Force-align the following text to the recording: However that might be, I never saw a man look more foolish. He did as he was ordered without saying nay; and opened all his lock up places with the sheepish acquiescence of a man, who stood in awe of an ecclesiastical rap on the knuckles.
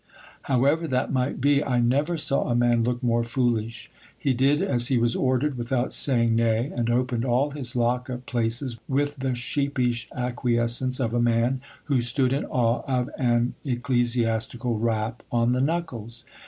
However 0.49 0.87
that 0.87 1.13
might 1.13 1.39
be, 1.39 1.63
I 1.63 1.79
never 1.79 2.17
saw 2.17 2.49
a 2.49 2.55
man 2.55 2.83
look 2.83 3.03
more 3.03 3.23
foolish. 3.23 3.91
He 4.17 4.33
did 4.33 4.59
as 4.59 4.87
he 4.87 4.97
was 4.97 5.15
ordered 5.15 5.59
without 5.59 5.93
saying 5.93 6.35
nay; 6.35 6.71
and 6.75 6.89
opened 6.89 7.23
all 7.23 7.51
his 7.51 7.75
lock 7.75 8.09
up 8.09 8.25
places 8.25 8.79
with 8.87 9.17
the 9.17 9.35
sheepish 9.35 10.07
acquiescence 10.11 10.99
of 10.99 11.13
a 11.13 11.21
man, 11.21 11.61
who 11.83 12.01
stood 12.01 12.33
in 12.33 12.45
awe 12.45 12.81
of 12.87 13.11
an 13.19 13.53
ecclesiastical 13.63 14.79
rap 14.79 15.21
on 15.31 15.51
the 15.51 15.61
knuckles. 15.61 16.25